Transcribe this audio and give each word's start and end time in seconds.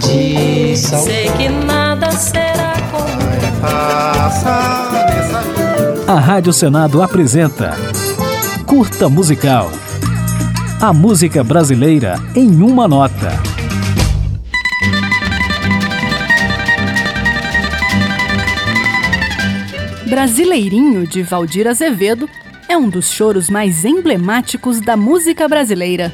de 0.00 0.76
sal. 0.76 1.02
Sei 1.02 1.30
que 1.32 1.48
nada 1.48 2.10
será 2.12 2.74
como 2.90 3.06
A 6.08 6.20
Rádio 6.20 6.52
Senado 6.52 7.02
apresenta 7.02 7.76
Curta 8.64 9.08
Musical. 9.08 9.70
A 10.80 10.92
música 10.92 11.42
brasileira 11.42 12.16
em 12.34 12.62
uma 12.62 12.86
nota. 12.86 13.32
Brasileirinho 20.08 21.06
de 21.06 21.22
Valdir 21.22 21.66
Azevedo 21.66 22.28
é 22.68 22.76
um 22.76 22.88
dos 22.88 23.10
choros 23.10 23.50
mais 23.50 23.84
emblemáticos 23.84 24.80
da 24.80 24.96
música 24.96 25.48
brasileira. 25.48 26.12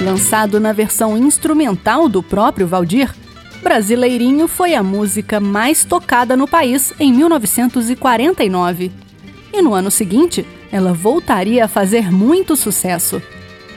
Lançado 0.00 0.58
na 0.58 0.72
versão 0.72 1.16
instrumental 1.16 2.08
do 2.08 2.22
próprio 2.22 2.66
Valdir, 2.66 3.14
Brasileirinho 3.62 4.48
foi 4.48 4.74
a 4.74 4.82
música 4.82 5.38
mais 5.38 5.84
tocada 5.84 6.34
no 6.34 6.48
país 6.48 6.94
em 6.98 7.12
1949. 7.12 8.90
E 9.52 9.60
no 9.60 9.74
ano 9.74 9.90
seguinte, 9.90 10.46
ela 10.72 10.94
voltaria 10.94 11.66
a 11.66 11.68
fazer 11.68 12.10
muito 12.10 12.56
sucesso. 12.56 13.20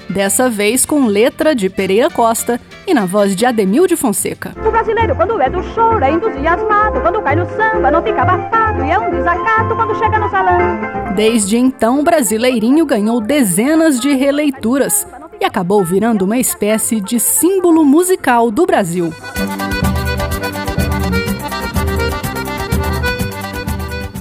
Dessa 0.10 0.50
vez 0.50 0.86
com 0.86 1.06
letra 1.08 1.54
de 1.54 1.70
Pereira 1.70 2.10
Costa 2.10 2.60
e 2.88 2.94
na 2.94 3.06
voz 3.06 3.36
de 3.36 3.46
Ademil 3.46 3.86
de 3.86 3.98
Fonseca. 3.98 4.54
O 4.66 4.72
brasileiro, 4.72 5.16
quando 5.16 5.42
é 5.42 5.50
do 5.50 5.62
choro, 5.74 6.04
é 6.04 6.12
entusiasmado. 6.12 7.02
Quando 7.02 7.22
cai 7.22 7.36
no 7.36 7.46
samba, 7.50 7.92
não 7.92 8.02
fica 8.02 8.22
abafado. 8.22 8.86
E 8.86 8.92
é 8.92 9.00
um 9.00 9.12
desacato 9.12 9.76
quando 9.76 9.98
chega 9.98 10.20
no 10.20 10.30
salão. 10.30 11.14
Desde 11.16 11.58
então, 11.58 12.04
Brasileirinho 12.04 12.86
ganhou 12.86 13.20
dezenas 13.20 14.00
de 14.00 14.14
releituras 14.14 15.06
e 15.44 15.46
acabou 15.46 15.84
virando 15.84 16.24
uma 16.24 16.38
espécie 16.38 17.02
de 17.02 17.20
símbolo 17.20 17.84
musical 17.84 18.50
do 18.50 18.66
Brasil. 18.66 19.14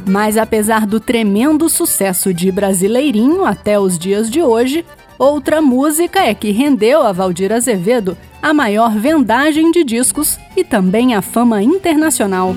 Mas 0.04 0.36
apesar 0.36 0.84
do 0.84 0.98
tremendo 0.98 1.68
sucesso 1.68 2.34
de 2.34 2.50
Brasileirinho 2.50 3.44
até 3.44 3.78
os 3.78 3.96
dias 3.96 4.28
de 4.28 4.42
hoje, 4.42 4.84
outra 5.16 5.62
música 5.62 6.20
é 6.20 6.34
que 6.34 6.50
rendeu 6.50 7.02
a 7.02 7.12
Valdir 7.12 7.52
Azevedo 7.52 8.18
a 8.42 8.52
maior 8.52 8.96
vendagem 8.96 9.70
de 9.70 9.84
discos 9.84 10.40
e 10.56 10.64
também 10.64 11.14
a 11.14 11.22
fama 11.22 11.62
internacional. 11.62 12.52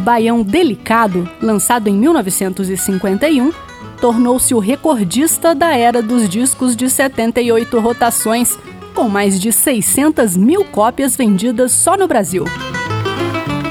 O 0.00 0.02
Baião 0.02 0.42
Delicado, 0.42 1.28
lançado 1.42 1.88
em 1.88 1.94
1951, 1.94 3.52
tornou-se 4.00 4.54
o 4.54 4.58
recordista 4.58 5.54
da 5.54 5.76
era 5.76 6.00
dos 6.00 6.26
discos 6.26 6.74
de 6.74 6.88
78 6.88 7.78
rotações, 7.78 8.58
com 8.94 9.10
mais 9.10 9.38
de 9.38 9.52
600 9.52 10.38
mil 10.38 10.64
cópias 10.64 11.16
vendidas 11.16 11.72
só 11.72 11.98
no 11.98 12.08
Brasil. 12.08 12.46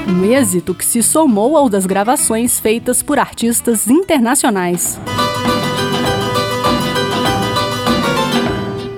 Um 0.06 0.24
êxito 0.24 0.72
que 0.72 0.84
se 0.84 1.02
somou 1.02 1.56
ao 1.56 1.68
das 1.68 1.84
gravações 1.84 2.60
feitas 2.60 3.02
por 3.02 3.18
artistas 3.18 3.88
internacionais. 3.88 5.00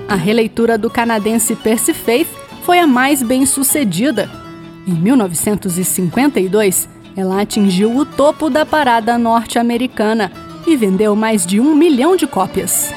A 0.07 0.15
releitura 0.15 0.77
do 0.77 0.87
canadense 0.87 1.55
Percy 1.55 1.95
Faith 1.95 2.29
foi 2.61 2.77
a 2.77 2.85
mais 2.85 3.23
bem 3.23 3.43
sucedida. 3.47 4.29
Em 4.85 4.93
1952, 4.93 6.93
ela 7.15 7.41
atingiu 7.41 7.95
o 7.95 8.05
topo 8.05 8.49
da 8.49 8.65
parada 8.65 9.17
norte-americana 9.17 10.31
e 10.65 10.75
vendeu 10.75 11.15
mais 11.15 11.45
de 11.45 11.59
um 11.59 11.75
milhão 11.75 12.15
de 12.15 12.25
cópias. 12.25 12.91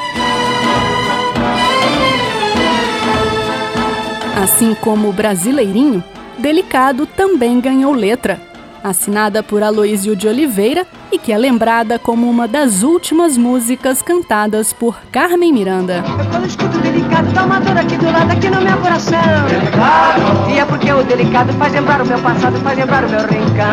Assim 4.42 4.74
como 4.74 5.08
o 5.08 5.13
Brasileirinho, 5.13 6.02
Delicado 6.39 7.07
também 7.07 7.58
ganhou 7.61 7.95
letra, 7.95 8.39
assinada 8.85 9.42
por 9.42 9.63
Aloísio 9.63 10.14
de 10.14 10.29
Oliveira 10.29 10.86
e 11.11 11.18
que 11.18 11.33
é 11.33 11.39
lembrada 11.39 11.98
como 11.98 12.29
uma 12.29 12.46
das 12.46 12.83
últimas 12.83 13.39
músicas 13.39 14.02
cantadas 14.02 14.73
por 14.73 14.98
Carmen 15.11 15.52
Miranda. 15.52 16.05
Quando 16.30 16.46
escuto 16.46 16.79
delicado, 16.79 17.33
dá 17.33 17.45
uma 17.46 17.58
dor 17.58 17.79
aqui 17.79 17.96
do 17.96 18.05
lado, 18.05 18.30
aqui 18.30 18.51
no 18.51 18.61
meu 18.61 18.77
coração. 18.79 19.18
Delicado. 19.48 20.51
E 20.51 20.58
é 20.58 20.64
delicado 21.05 21.52
faz 21.55 21.73
lembrar 21.73 22.02
o 22.02 22.07
meu 22.07 22.18
passado, 22.20 22.58
faz 22.58 22.79
lembrar 22.79 23.05
o 23.05 23.08
meu 23.08 23.20
rincão. 23.20 23.67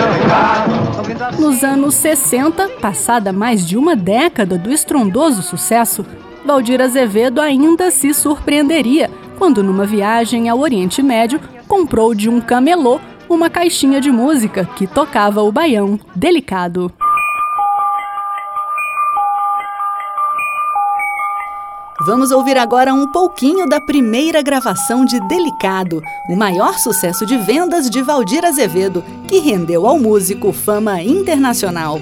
Nos 1.40 1.64
anos 1.64 1.96
60, 1.96 2.70
passada 2.82 3.32
mais 3.34 3.66
de 3.68 3.78
uma 3.78 3.96
década 3.96 4.58
do 4.58 4.72
estrondoso 4.72 5.42
sucesso, 5.42 6.06
Valdir 6.46 6.82
Azevedo 6.82 7.40
ainda 7.40 7.90
se 7.92 8.14
surpreenderia 8.14 9.10
quando, 9.38 9.64
numa 9.64 9.86
viagem 9.86 10.50
ao 10.50 10.60
Oriente 10.60 11.02
Médio, 11.02 11.40
comprou 11.68 12.14
de 12.14 12.30
um 12.30 12.40
camelô 12.40 13.00
uma 13.30 13.50
caixinha 13.50 14.00
de 14.00 14.12
música 14.12 14.66
que 14.76 14.86
tocava 14.86 15.42
o 15.42 15.52
baião 15.52 16.00
delicado. 16.16 16.92
Vamos 22.06 22.32
ouvir 22.32 22.58
agora 22.58 22.94
um 22.94 23.08
pouquinho 23.08 23.66
da 23.66 23.80
primeira 23.80 24.42
gravação 24.42 25.06
de 25.06 25.26
Delicado, 25.30 26.02
o 26.28 26.36
maior 26.36 26.78
sucesso 26.78 27.26
de 27.26 27.38
vendas 27.38 27.90
de 27.90 28.02
Valdir 28.02 28.44
Azevedo, 28.44 29.02
que 29.26 29.40
rendeu 29.40 29.88
ao 29.88 29.98
músico 29.98 30.52
fama 30.52 31.02
internacional. 31.02 32.02